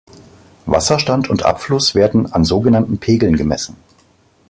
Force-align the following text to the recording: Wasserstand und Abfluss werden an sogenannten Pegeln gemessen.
Wasserstand 0.65 1.29
und 1.29 1.43
Abfluss 1.43 1.93
werden 1.93 2.33
an 2.33 2.43
sogenannten 2.43 2.97
Pegeln 2.97 3.35
gemessen. 3.35 3.77